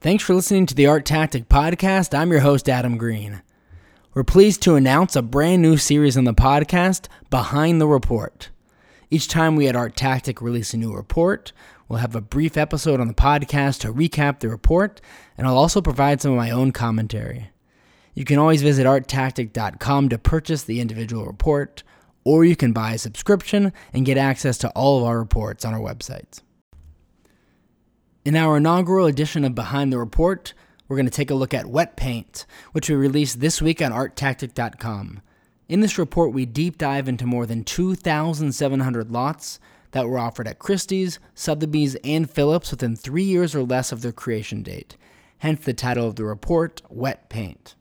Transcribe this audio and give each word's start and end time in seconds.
Thanks 0.00 0.22
for 0.22 0.32
listening 0.32 0.66
to 0.66 0.76
the 0.76 0.86
Art 0.86 1.04
Tactic 1.04 1.48
Podcast. 1.48 2.16
I'm 2.16 2.30
your 2.30 2.38
host, 2.38 2.68
Adam 2.68 2.98
Green. 2.98 3.42
We're 4.14 4.22
pleased 4.22 4.62
to 4.62 4.76
announce 4.76 5.16
a 5.16 5.22
brand 5.22 5.60
new 5.60 5.76
series 5.76 6.16
on 6.16 6.22
the 6.22 6.32
podcast, 6.32 7.08
Behind 7.30 7.80
the 7.80 7.88
Report. 7.88 8.48
Each 9.10 9.26
time 9.26 9.56
we 9.56 9.66
at 9.66 9.74
Art 9.74 9.96
Tactic 9.96 10.40
release 10.40 10.72
a 10.72 10.76
new 10.76 10.94
report, 10.94 11.52
we'll 11.88 11.98
have 11.98 12.14
a 12.14 12.20
brief 12.20 12.56
episode 12.56 13.00
on 13.00 13.08
the 13.08 13.12
podcast 13.12 13.80
to 13.80 13.92
recap 13.92 14.38
the 14.38 14.48
report, 14.48 15.00
and 15.36 15.48
I'll 15.48 15.58
also 15.58 15.82
provide 15.82 16.20
some 16.20 16.30
of 16.30 16.36
my 16.36 16.52
own 16.52 16.70
commentary. 16.70 17.50
You 18.14 18.24
can 18.24 18.38
always 18.38 18.62
visit 18.62 18.86
arttactic.com 18.86 20.10
to 20.10 20.18
purchase 20.18 20.62
the 20.62 20.80
individual 20.80 21.26
report, 21.26 21.82
or 22.22 22.44
you 22.44 22.54
can 22.54 22.72
buy 22.72 22.92
a 22.92 22.98
subscription 22.98 23.72
and 23.92 24.06
get 24.06 24.16
access 24.16 24.58
to 24.58 24.70
all 24.76 24.98
of 24.98 25.04
our 25.04 25.18
reports 25.18 25.64
on 25.64 25.74
our 25.74 25.80
websites. 25.80 26.42
In 28.28 28.36
our 28.36 28.58
inaugural 28.58 29.06
edition 29.06 29.42
of 29.42 29.54
Behind 29.54 29.90
the 29.90 29.96
Report, 29.96 30.52
we're 30.86 30.98
going 30.98 31.06
to 31.06 31.10
take 31.10 31.30
a 31.30 31.34
look 31.34 31.54
at 31.54 31.64
wet 31.64 31.96
paint, 31.96 32.44
which 32.72 32.90
we 32.90 32.94
released 32.94 33.40
this 33.40 33.62
week 33.62 33.80
on 33.80 33.90
arttactic.com. 33.90 35.22
In 35.66 35.80
this 35.80 35.96
report, 35.96 36.34
we 36.34 36.44
deep 36.44 36.76
dive 36.76 37.08
into 37.08 37.24
more 37.24 37.46
than 37.46 37.64
2,700 37.64 39.10
lots 39.10 39.58
that 39.92 40.06
were 40.06 40.18
offered 40.18 40.46
at 40.46 40.58
Christie's, 40.58 41.18
Sotheby's, 41.34 41.94
and 42.04 42.30
Phillips 42.30 42.70
within 42.70 42.96
three 42.96 43.22
years 43.22 43.54
or 43.54 43.62
less 43.62 43.92
of 43.92 44.02
their 44.02 44.12
creation 44.12 44.62
date, 44.62 44.98
hence 45.38 45.64
the 45.64 45.72
title 45.72 46.06
of 46.06 46.16
the 46.16 46.24
report, 46.26 46.82
Wet 46.90 47.30
Paint. 47.30 47.76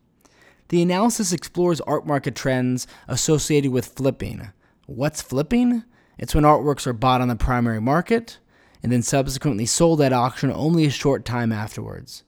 The 0.69 0.81
analysis 0.81 1.33
explores 1.33 1.81
art 1.81 2.07
market 2.07 2.35
trends 2.35 2.87
associated 3.09 3.73
with 3.73 3.87
flipping. 3.87 4.47
What's 4.85 5.21
flipping? 5.21 5.83
It's 6.17 6.33
when 6.33 6.45
artworks 6.45 6.87
are 6.87 6.93
bought 6.93 7.19
on 7.19 7.27
the 7.27 7.35
primary 7.35 7.81
market, 7.81 8.39
and 8.83 8.91
then 8.91 9.01
subsequently 9.01 9.65
sold 9.65 10.01
at 10.01 10.13
auction 10.13 10.51
only 10.51 10.85
a 10.85 10.89
short 10.89 11.25
time 11.25 11.51
afterwards. 11.51 12.23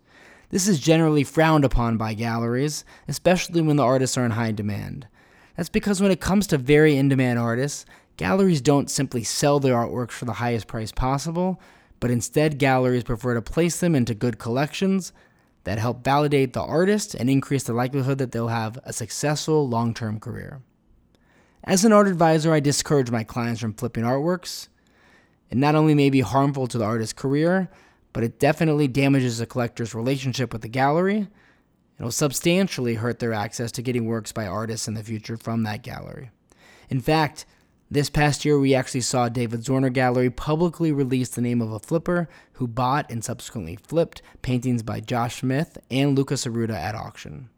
This 0.49 0.67
is 0.67 0.79
generally 0.79 1.23
frowned 1.23 1.63
upon 1.63 1.97
by 1.97 2.15
galleries, 2.15 2.83
especially 3.07 3.61
when 3.61 3.75
the 3.75 3.83
artists 3.83 4.17
are 4.17 4.25
in 4.25 4.31
high 4.31 4.51
demand. 4.51 5.07
That's 5.55 5.69
because 5.69 6.01
when 6.01 6.11
it 6.11 6.21
comes 6.21 6.47
to 6.47 6.57
very 6.57 6.95
in 6.95 7.09
demand 7.09 7.37
artists, 7.37 7.85
galleries 8.17 8.61
don't 8.61 8.89
simply 8.89 9.23
sell 9.23 9.59
their 9.59 9.75
artworks 9.75 10.11
for 10.11 10.25
the 10.25 10.33
highest 10.33 10.67
price 10.67 10.91
possible, 10.91 11.61
but 11.99 12.09
instead 12.09 12.57
galleries 12.57 13.03
prefer 13.03 13.35
to 13.35 13.41
place 13.41 13.79
them 13.79 13.93
into 13.93 14.15
good 14.15 14.39
collections 14.39 15.13
that 15.65 15.77
help 15.77 16.03
validate 16.03 16.53
the 16.53 16.61
artist 16.61 17.13
and 17.13 17.29
increase 17.29 17.63
the 17.63 17.73
likelihood 17.73 18.17
that 18.17 18.31
they'll 18.31 18.47
have 18.47 18.79
a 18.83 18.93
successful 18.93 19.67
long 19.67 19.93
term 19.93 20.19
career. 20.19 20.61
As 21.63 21.85
an 21.85 21.93
art 21.93 22.07
advisor, 22.07 22.53
I 22.53 22.59
discourage 22.59 23.11
my 23.11 23.23
clients 23.23 23.61
from 23.61 23.73
flipping 23.73 24.03
artworks. 24.03 24.69
It 25.49 25.57
not 25.57 25.75
only 25.75 25.95
may 25.95 26.09
be 26.09 26.21
harmful 26.21 26.67
to 26.67 26.77
the 26.77 26.85
artist's 26.85 27.13
career, 27.13 27.69
but 28.13 28.23
it 28.23 28.39
definitely 28.39 28.87
damages 28.87 29.37
the 29.37 29.45
collector's 29.45 29.95
relationship 29.95 30.53
with 30.53 30.61
the 30.61 30.67
gallery. 30.67 31.27
It'll 31.97 32.11
substantially 32.11 32.95
hurt 32.95 33.19
their 33.19 33.33
access 33.33 33.71
to 33.73 33.81
getting 33.81 34.05
works 34.05 34.31
by 34.31 34.47
artists 34.47 34.87
in 34.87 34.93
the 34.93 35.03
future 35.03 35.37
from 35.37 35.63
that 35.63 35.83
gallery. 35.83 36.31
In 36.89 37.01
fact, 37.01 37.45
this 37.91 38.09
past 38.09 38.45
year, 38.45 38.59
we 38.59 38.75
actually 38.75 39.01
saw 39.01 39.29
David 39.29 39.61
Zwirner 39.61 39.91
Gallery 39.91 40.29
publicly 40.29 40.91
release 40.91 41.29
the 41.29 41.41
name 41.41 41.59
of 41.59 41.71
a 41.71 41.79
flipper 41.79 42.29
who 42.53 42.67
bought 42.67 43.09
and 43.09 43.23
subsequently 43.23 43.77
flipped 43.77 44.21
paintings 44.43 44.83
by 44.83 44.99
Josh 44.99 45.39
Smith 45.39 45.77
and 45.89 46.15
Lucas 46.15 46.45
Arruda 46.45 46.75
at 46.75 46.93
auction. 46.93 47.49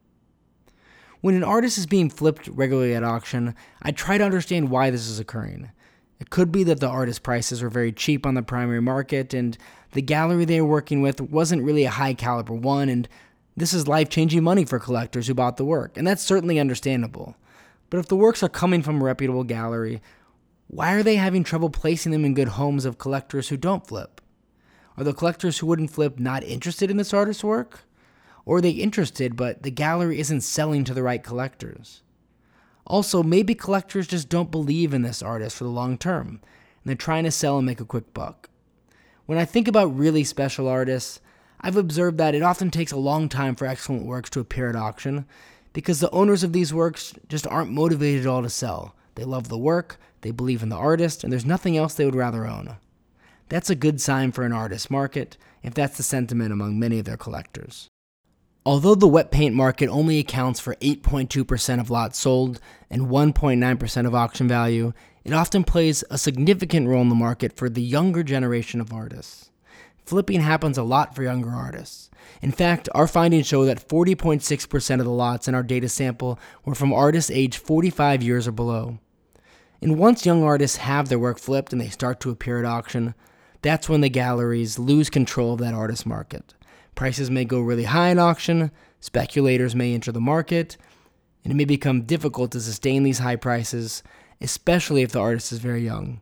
When 1.19 1.35
an 1.35 1.43
artist 1.43 1.77
is 1.77 1.85
being 1.85 2.09
flipped 2.09 2.47
regularly 2.47 2.95
at 2.95 3.03
auction, 3.03 3.55
I 3.81 3.91
try 3.91 4.17
to 4.17 4.23
understand 4.23 4.69
why 4.69 4.89
this 4.89 5.07
is 5.07 5.19
occurring. 5.19 5.69
It 6.21 6.29
could 6.29 6.51
be 6.51 6.63
that 6.65 6.79
the 6.79 6.87
artist 6.87 7.23
prices 7.23 7.63
were 7.63 7.69
very 7.69 7.91
cheap 7.91 8.27
on 8.27 8.35
the 8.35 8.43
primary 8.43 8.79
market 8.79 9.33
and 9.33 9.57
the 9.93 10.03
gallery 10.03 10.45
they 10.45 10.61
were 10.61 10.67
working 10.67 11.01
with 11.01 11.19
wasn't 11.19 11.63
really 11.63 11.83
a 11.83 11.89
high 11.89 12.13
caliber 12.13 12.53
one, 12.53 12.89
and 12.89 13.09
this 13.57 13.73
is 13.73 13.87
life 13.87 14.07
changing 14.07 14.43
money 14.43 14.63
for 14.63 14.77
collectors 14.77 15.25
who 15.25 15.33
bought 15.33 15.57
the 15.57 15.65
work, 15.65 15.97
and 15.97 16.05
that's 16.05 16.21
certainly 16.21 16.59
understandable. 16.59 17.35
But 17.89 17.97
if 17.97 18.07
the 18.07 18.15
works 18.15 18.43
are 18.43 18.49
coming 18.49 18.83
from 18.83 19.01
a 19.01 19.03
reputable 19.03 19.43
gallery, 19.43 19.99
why 20.67 20.93
are 20.93 21.01
they 21.01 21.15
having 21.15 21.43
trouble 21.43 21.71
placing 21.71 22.11
them 22.11 22.23
in 22.23 22.35
good 22.35 22.49
homes 22.49 22.85
of 22.85 22.99
collectors 22.99 23.49
who 23.49 23.57
don't 23.57 23.87
flip? 23.87 24.21
Are 24.97 25.03
the 25.03 25.15
collectors 25.15 25.57
who 25.57 25.65
wouldn't 25.65 25.89
flip 25.89 26.19
not 26.19 26.43
interested 26.43 26.91
in 26.91 26.97
this 26.97 27.15
artist's 27.15 27.43
work? 27.43 27.79
Or 28.45 28.57
are 28.57 28.61
they 28.61 28.69
interested, 28.69 29.35
but 29.35 29.63
the 29.63 29.71
gallery 29.71 30.19
isn't 30.19 30.41
selling 30.41 30.83
to 30.83 30.93
the 30.93 31.03
right 31.03 31.23
collectors? 31.23 32.03
Also, 32.87 33.23
maybe 33.23 33.55
collectors 33.55 34.07
just 34.07 34.29
don't 34.29 34.51
believe 34.51 34.93
in 34.93 35.01
this 35.01 35.21
artist 35.21 35.57
for 35.57 35.63
the 35.63 35.69
long 35.69 35.97
term, 35.97 36.27
and 36.27 36.39
they're 36.85 36.95
trying 36.95 37.23
to 37.23 37.31
sell 37.31 37.57
and 37.57 37.65
make 37.65 37.79
a 37.79 37.85
quick 37.85 38.13
buck. 38.13 38.49
When 39.25 39.37
I 39.37 39.45
think 39.45 39.67
about 39.67 39.97
really 39.97 40.23
special 40.23 40.67
artists, 40.67 41.21
I've 41.61 41.77
observed 41.77 42.17
that 42.17 42.35
it 42.35 42.41
often 42.41 42.71
takes 42.71 42.91
a 42.91 42.97
long 42.97 43.29
time 43.29 43.55
for 43.55 43.65
excellent 43.65 44.05
works 44.05 44.29
to 44.31 44.39
appear 44.39 44.69
at 44.69 44.75
auction 44.75 45.25
because 45.73 45.99
the 45.99 46.11
owners 46.11 46.43
of 46.43 46.53
these 46.53 46.73
works 46.73 47.13
just 47.29 47.47
aren't 47.47 47.71
motivated 47.71 48.21
at 48.21 48.27
all 48.27 48.41
to 48.41 48.49
sell. 48.49 48.95
They 49.15 49.23
love 49.23 49.47
the 49.47 49.57
work, 49.57 49.97
they 50.21 50.31
believe 50.31 50.63
in 50.63 50.69
the 50.69 50.75
artist, 50.75 51.23
and 51.23 51.31
there's 51.31 51.45
nothing 51.45 51.77
else 51.77 51.93
they 51.93 52.05
would 52.05 52.15
rather 52.15 52.45
own. 52.45 52.77
That's 53.49 53.69
a 53.69 53.75
good 53.75 54.01
sign 54.01 54.31
for 54.31 54.43
an 54.43 54.53
artist 54.53 54.89
market 54.89 55.37
if 55.61 55.73
that's 55.73 55.97
the 55.97 56.03
sentiment 56.03 56.51
among 56.51 56.79
many 56.79 56.99
of 56.99 57.05
their 57.05 57.17
collectors. 57.17 57.89
Although 58.63 58.93
the 58.93 59.07
wet 59.07 59.31
paint 59.31 59.55
market 59.55 59.89
only 59.89 60.19
accounts 60.19 60.59
for 60.59 60.75
8.2% 60.75 61.79
of 61.79 61.89
lots 61.89 62.19
sold 62.19 62.59
and 62.91 63.07
1.9% 63.07 64.05
of 64.05 64.13
auction 64.13 64.47
value, 64.47 64.93
it 65.23 65.33
often 65.33 65.63
plays 65.63 66.03
a 66.11 66.17
significant 66.17 66.87
role 66.87 67.01
in 67.01 67.09
the 67.09 67.15
market 67.15 67.53
for 67.53 67.69
the 67.69 67.81
younger 67.81 68.21
generation 68.21 68.79
of 68.79 68.93
artists. 68.93 69.49
Flipping 70.05 70.41
happens 70.41 70.77
a 70.77 70.83
lot 70.83 71.15
for 71.15 71.23
younger 71.23 71.49
artists. 71.49 72.11
In 72.41 72.51
fact, 72.51 72.87
our 72.93 73.07
findings 73.07 73.47
show 73.47 73.65
that 73.65 73.87
40.6% 73.87 74.99
of 74.99 75.05
the 75.05 75.11
lots 75.11 75.47
in 75.47 75.55
our 75.55 75.63
data 75.63 75.89
sample 75.89 76.39
were 76.63 76.75
from 76.75 76.93
artists 76.93 77.31
aged 77.31 77.55
45 77.55 78.21
years 78.21 78.47
or 78.47 78.51
below. 78.51 78.99
And 79.81 79.97
once 79.97 80.25
young 80.25 80.43
artists 80.43 80.77
have 80.77 81.09
their 81.09 81.17
work 81.17 81.39
flipped 81.39 81.71
and 81.71 81.81
they 81.81 81.89
start 81.89 82.19
to 82.19 82.29
appear 82.29 82.59
at 82.59 82.65
auction, 82.65 83.15
that's 83.63 83.89
when 83.89 84.01
the 84.01 84.09
galleries 84.09 84.77
lose 84.77 85.09
control 85.09 85.53
of 85.53 85.59
that 85.61 85.73
artist 85.73 86.05
market. 86.05 86.53
Prices 87.01 87.31
may 87.31 87.45
go 87.45 87.59
really 87.59 87.85
high 87.85 88.09
in 88.09 88.19
auction, 88.19 88.69
speculators 88.99 89.75
may 89.75 89.95
enter 89.95 90.11
the 90.11 90.21
market, 90.21 90.77
and 91.43 91.51
it 91.51 91.55
may 91.55 91.65
become 91.65 92.03
difficult 92.03 92.51
to 92.51 92.61
sustain 92.61 93.01
these 93.01 93.17
high 93.17 93.37
prices, 93.37 94.03
especially 94.39 95.01
if 95.01 95.11
the 95.11 95.19
artist 95.19 95.51
is 95.51 95.57
very 95.57 95.83
young. 95.83 96.21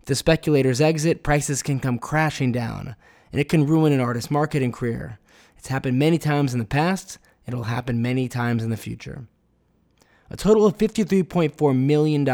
If 0.00 0.06
the 0.06 0.16
speculators 0.16 0.80
exit, 0.80 1.22
prices 1.22 1.62
can 1.62 1.78
come 1.78 2.00
crashing 2.00 2.50
down, 2.50 2.96
and 3.30 3.40
it 3.40 3.48
can 3.48 3.64
ruin 3.64 3.92
an 3.92 4.00
artist's 4.00 4.28
market 4.28 4.60
and 4.60 4.72
career. 4.72 5.20
It's 5.56 5.68
happened 5.68 6.00
many 6.00 6.18
times 6.18 6.52
in 6.52 6.58
the 6.58 6.64
past, 6.64 7.18
it'll 7.46 7.62
happen 7.62 8.02
many 8.02 8.26
times 8.26 8.64
in 8.64 8.70
the 8.70 8.76
future. 8.76 9.28
A 10.30 10.36
total 10.36 10.66
of 10.66 10.76
$53.4 10.78 11.78
million 11.78 12.24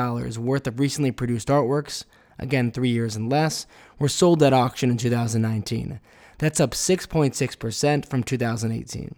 worth 0.42 0.66
of 0.66 0.80
recently 0.80 1.10
produced 1.10 1.48
artworks, 1.48 2.06
again 2.38 2.70
three 2.70 2.88
years 2.88 3.14
and 3.14 3.30
less, 3.30 3.66
were 3.98 4.08
sold 4.08 4.42
at 4.42 4.54
auction 4.54 4.88
in 4.88 4.96
2019. 4.96 6.00
That's 6.38 6.60
up 6.60 6.72
6.6% 6.72 8.06
from 8.06 8.22
2018. 8.22 9.14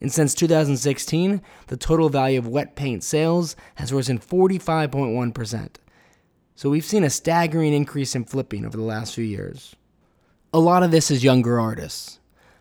And 0.00 0.12
since 0.12 0.34
2016, 0.34 1.42
the 1.66 1.76
total 1.76 2.08
value 2.08 2.38
of 2.38 2.46
wet 2.46 2.76
paint 2.76 3.02
sales 3.02 3.56
has 3.76 3.92
risen 3.92 4.18
45.1%. 4.18 5.68
So 6.54 6.70
we've 6.70 6.84
seen 6.84 7.04
a 7.04 7.10
staggering 7.10 7.72
increase 7.72 8.14
in 8.14 8.24
flipping 8.24 8.64
over 8.64 8.76
the 8.76 8.82
last 8.82 9.14
few 9.14 9.24
years. 9.24 9.76
A 10.52 10.58
lot 10.58 10.82
of 10.82 10.90
this 10.90 11.10
is 11.10 11.22
younger 11.24 11.60
artists. 11.60 12.18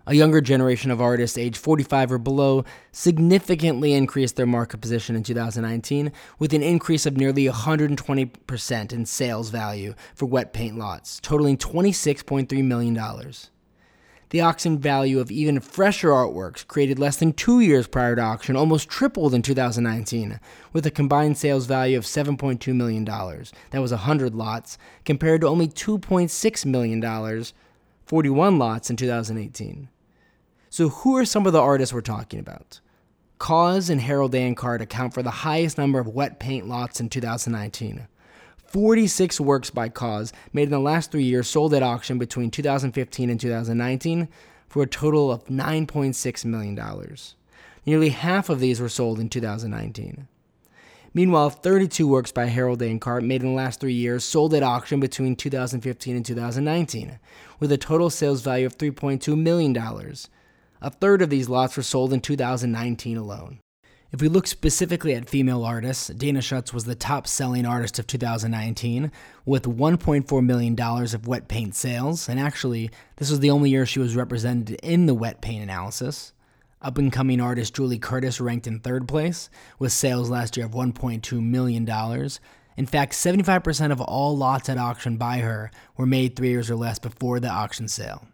A 0.09 0.15
younger 0.15 0.39
generation 0.39 0.89
of 0.89 1.01
artists 1.01 1.37
aged 1.37 1.57
45 1.57 2.13
or 2.13 2.17
below 2.17 2.63
significantly 2.93 3.93
increased 3.93 4.37
their 4.37 4.45
market 4.45 4.79
position 4.79 5.17
in 5.17 5.23
2019 5.23 6.13
with 6.39 6.53
an 6.53 6.63
increase 6.63 7.05
of 7.05 7.17
nearly 7.17 7.45
120% 7.45 8.93
in 8.93 9.05
sales 9.05 9.49
value 9.49 9.93
for 10.15 10.25
wet 10.25 10.53
paint 10.53 10.77
lots, 10.77 11.19
totaling 11.19 11.57
$26.3 11.57 12.63
million. 12.63 12.95
The 14.29 14.41
auction 14.41 14.77
value 14.77 15.19
of 15.19 15.31
even 15.31 15.61
fresher 15.61 16.09
artworks 16.09 16.67
created 16.67 16.99
less 16.99 17.15
than 17.15 17.31
two 17.31 17.61
years 17.61 17.87
prior 17.87 18.15
to 18.15 18.21
auction 18.21 18.57
almost 18.57 18.89
tripled 18.89 19.33
in 19.33 19.41
2019, 19.41 20.39
with 20.73 20.85
a 20.85 20.91
combined 20.91 21.37
sales 21.37 21.65
value 21.65 21.97
of 21.97 22.03
$7.2 22.03 22.75
million. 22.75 23.05
That 23.05 23.81
was 23.81 23.91
100 23.91 24.35
lots, 24.35 24.77
compared 25.05 25.41
to 25.41 25.47
only 25.47 25.69
$2.6 25.69 26.65
million, 26.65 27.43
41 28.05 28.59
lots 28.59 28.89
in 28.89 28.97
2018. 28.97 29.87
So, 30.69 30.89
who 30.89 31.15
are 31.15 31.25
some 31.25 31.47
of 31.47 31.53
the 31.53 31.61
artists 31.61 31.93
we're 31.93 32.01
talking 32.01 32.39
about? 32.39 32.81
KAWS 33.39 33.89
and 33.89 34.01
Harold 34.01 34.33
Ancart 34.33 34.81
account 34.81 35.13
for 35.13 35.23
the 35.23 35.31
highest 35.31 35.77
number 35.77 35.99
of 35.99 36.07
wet 36.07 36.39
paint 36.39 36.67
lots 36.67 36.99
in 36.99 37.07
2019. 37.07 38.07
46 38.67 39.39
works 39.39 39.69
by 39.69 39.89
KAWS 39.89 40.33
made 40.53 40.63
in 40.63 40.71
the 40.71 40.79
last 40.79 41.11
three 41.11 41.23
years 41.23 41.47
sold 41.47 41.73
at 41.73 41.83
auction 41.83 42.17
between 42.17 42.51
2015 42.51 43.29
and 43.29 43.39
2019 43.39 44.27
for 44.67 44.83
a 44.83 44.87
total 44.87 45.31
of 45.31 45.45
$9.6 45.45 46.45
million. 46.45 47.17
Nearly 47.85 48.09
half 48.09 48.49
of 48.49 48.59
these 48.59 48.81
were 48.81 48.89
sold 48.89 49.19
in 49.19 49.29
2019. 49.29 50.27
Meanwhile, 51.13 51.49
32 51.49 52.07
works 52.07 52.31
by 52.31 52.45
Harold 52.45 52.81
Ancart 52.81 53.23
made 53.23 53.41
in 53.41 53.49
the 53.49 53.55
last 53.55 53.79
three 53.79 53.93
years 53.93 54.23
sold 54.23 54.53
at 54.53 54.61
auction 54.61 54.99
between 54.99 55.35
2015 55.35 56.15
and 56.15 56.25
2019, 56.25 57.17
with 57.59 57.71
a 57.71 57.77
total 57.77 58.09
sales 58.09 58.41
value 58.41 58.65
of 58.65 58.77
$3.2 58.77 59.35
million. 59.35 59.75
A 60.81 60.89
third 60.89 61.21
of 61.21 61.29
these 61.29 61.49
lots 61.49 61.75
were 61.77 61.83
sold 61.83 62.13
in 62.13 62.21
2019 62.21 63.17
alone. 63.17 63.59
If 64.09 64.21
we 64.21 64.29
look 64.29 64.47
specifically 64.47 65.15
at 65.15 65.29
female 65.29 65.65
artists, 65.65 66.07
Dana 66.07 66.41
Schutz 66.41 66.73
was 66.73 66.85
the 66.85 66.95
top 66.95 67.27
selling 67.27 67.65
artist 67.65 67.99
of 67.99 68.07
2019 68.07 69.11
with 69.45 69.63
$1.4 69.63 70.45
million 70.45 70.79
of 70.79 71.27
wet 71.27 71.49
paint 71.49 71.75
sales, 71.75 72.29
and 72.29 72.39
actually, 72.39 72.89
this 73.17 73.29
was 73.29 73.41
the 73.41 73.49
only 73.49 73.69
year 73.69 73.85
she 73.85 73.99
was 73.99 74.15
represented 74.15 74.79
in 74.81 75.07
the 75.07 75.13
wet 75.13 75.41
paint 75.41 75.61
analysis. 75.61 76.31
Up 76.81 76.97
and 76.97 77.11
coming 77.11 77.41
artist 77.41 77.75
Julie 77.75 77.99
Curtis 77.99 78.39
ranked 78.39 78.65
in 78.65 78.79
third 78.79 79.09
place 79.09 79.49
with 79.77 79.91
sales 79.91 80.29
last 80.29 80.55
year 80.55 80.67
of 80.67 80.71
$1.2 80.71 81.43
million. 81.43 81.85
In 82.77 82.85
fact, 82.85 83.11
75% 83.11 83.91
of 83.91 83.99
all 83.99 84.37
lots 84.37 84.69
at 84.69 84.77
auction 84.77 85.17
by 85.17 85.39
her 85.39 85.69
were 85.97 86.05
made 86.05 86.35
three 86.35 86.49
years 86.49 86.71
or 86.71 86.75
less 86.77 86.97
before 86.97 87.41
the 87.41 87.49
auction 87.49 87.89
sale. 87.89 88.25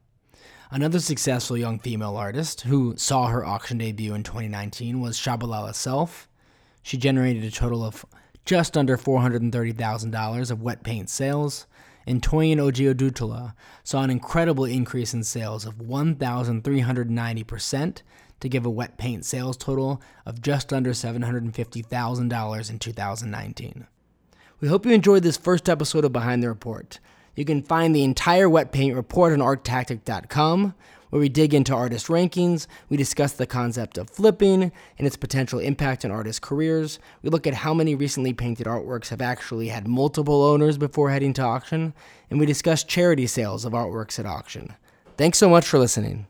Another 0.74 1.00
successful 1.00 1.56
young 1.56 1.78
female 1.78 2.18
artist 2.18 2.62
who 2.62 2.96
saw 2.98 3.28
her 3.28 3.46
auction 3.46 3.78
debut 3.78 4.16
in 4.16 4.24
2019 4.24 5.00
was 5.00 5.20
Tschabalala 5.20 5.76
Self. 5.76 6.28
She 6.82 6.98
generated 6.98 7.44
a 7.44 7.52
total 7.52 7.86
of 7.86 8.04
just 8.44 8.76
under 8.76 8.98
$430,000 8.98 10.50
of 10.50 10.64
wet 10.64 10.82
paint 10.82 11.12
sales, 11.12 11.68
and 12.08 12.24
Toyin 12.24 12.58
Ojih 12.58 12.92
Odutola 12.92 13.54
saw 13.84 14.02
an 14.02 14.10
incredible 14.10 14.66
increase 14.66 15.14
in 15.14 15.24
sales 15.24 15.68
of 15.68 15.76
1,390% 15.76 18.02
to 18.40 18.50
give 18.50 18.66
a 18.66 18.72
wet 18.72 18.98
paint 18.98 19.26
sales 19.26 19.56
total 19.56 20.02
of 20.26 20.42
just 20.42 20.74
under 20.74 20.94
$750,000 20.94 22.70
in 22.72 22.80
2019. 22.80 23.88
We 24.60 24.70
hope 24.70 24.88
you 24.88 24.92
enjoyed 24.92 25.22
this 25.22 25.38
first 25.38 25.70
episode 25.70 26.04
of 26.04 26.14
Behind 26.14 26.42
the 26.42 26.50
Report. 26.50 26.98
You 27.36 27.46
can 27.46 27.64
find 27.64 27.96
the 27.96 28.04
entire 28.04 28.48
wet 28.50 28.72
paint 28.72 28.96
report 28.96 29.34
on 29.34 29.40
arttactic.com, 29.40 30.76
where 31.10 31.20
we 31.20 31.30
dig 31.30 31.54
into 31.54 31.76
artist 31.76 32.08
rankings, 32.08 32.66
we 32.90 32.98
discuss 32.98 33.34
the 33.34 33.46
concept 33.46 33.98
of 33.98 34.10
flipping 34.10 34.72
and 34.98 35.08
its 35.08 35.16
potential 35.16 35.60
impact 35.60 36.04
on 36.04 36.12
artist 36.12 36.42
careers. 36.42 36.98
We 37.22 37.30
look 37.30 37.46
at 37.46 37.54
how 37.54 37.74
many 37.74 37.94
recently 37.94 38.34
painted 38.34 38.66
artworks 38.66 39.10
have 39.10 39.22
actually 39.22 39.68
had 39.68 39.88
multiple 39.88 40.42
owners 40.44 40.78
before 40.78 41.12
heading 41.12 41.34
to 41.34 41.44
auction, 41.44 41.94
and 42.30 42.40
we 42.40 42.46
discuss 42.46 42.84
charity 42.84 43.28
sales 43.28 43.64
of 43.64 43.74
artworks 43.74 44.18
at 44.18 44.26
auction. 44.26 44.74
Thanks 45.18 45.38
so 45.38 45.50
much 45.50 45.68
for 45.68 45.78
listening. 45.78 46.26